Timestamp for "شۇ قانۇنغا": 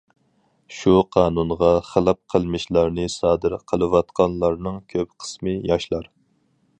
0.75-1.69